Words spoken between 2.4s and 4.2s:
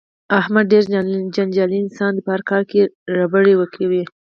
کار کې ربړې کوي.